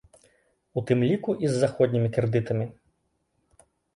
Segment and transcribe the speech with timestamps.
[0.81, 2.65] У тым ліку і з заходнімі крэдытамі.